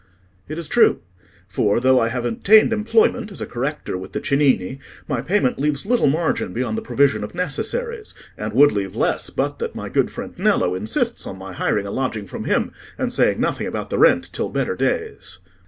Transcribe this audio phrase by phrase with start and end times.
[0.47, 0.99] "It is true;
[1.47, 5.85] for, though I have obtained employment, as a corrector with the Cennini, my payment leaves
[5.85, 10.09] little margin beyond the provision of necessaries, and would leave less but that my good
[10.09, 13.99] friend Nello insists on my hiring a lodging from him, and saying nothing about the
[13.99, 15.37] rent till better days."